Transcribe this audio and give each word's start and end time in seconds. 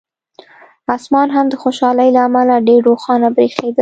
اسمان 0.95 1.27
هم 1.35 1.45
د 1.49 1.53
خوشالۍ 1.63 2.09
له 2.15 2.21
امله 2.27 2.55
ډېر 2.67 2.79
روښانه 2.89 3.27
برېښېده. 3.35 3.69